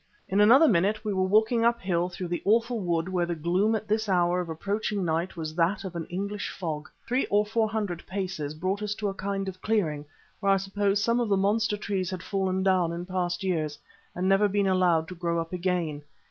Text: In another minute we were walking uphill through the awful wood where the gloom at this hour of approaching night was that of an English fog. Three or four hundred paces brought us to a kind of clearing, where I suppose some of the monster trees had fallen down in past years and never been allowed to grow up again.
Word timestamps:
In 0.27 0.41
another 0.41 0.67
minute 0.67 1.05
we 1.05 1.13
were 1.13 1.27
walking 1.27 1.63
uphill 1.63 2.09
through 2.09 2.29
the 2.29 2.41
awful 2.43 2.79
wood 2.79 3.07
where 3.07 3.27
the 3.27 3.35
gloom 3.35 3.75
at 3.75 3.87
this 3.87 4.09
hour 4.09 4.39
of 4.41 4.49
approaching 4.49 5.05
night 5.05 5.37
was 5.37 5.53
that 5.53 5.83
of 5.85 5.95
an 5.95 6.07
English 6.07 6.49
fog. 6.49 6.89
Three 7.07 7.27
or 7.27 7.45
four 7.45 7.69
hundred 7.69 8.07
paces 8.07 8.55
brought 8.55 8.81
us 8.81 8.95
to 8.95 9.09
a 9.09 9.13
kind 9.13 9.47
of 9.47 9.61
clearing, 9.61 10.05
where 10.39 10.51
I 10.51 10.57
suppose 10.57 10.99
some 10.99 11.19
of 11.19 11.29
the 11.29 11.37
monster 11.37 11.77
trees 11.77 12.09
had 12.09 12.23
fallen 12.23 12.63
down 12.63 12.91
in 12.91 13.05
past 13.05 13.43
years 13.43 13.77
and 14.15 14.27
never 14.27 14.47
been 14.47 14.65
allowed 14.65 15.07
to 15.09 15.13
grow 15.13 15.39
up 15.39 15.53
again. 15.53 16.01